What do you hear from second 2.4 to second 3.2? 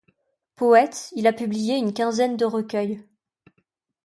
recueils.